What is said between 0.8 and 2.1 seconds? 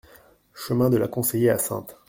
de la Conseillé à Saintes